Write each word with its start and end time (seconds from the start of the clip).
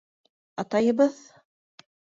Атайыбыҙ... 0.63 1.21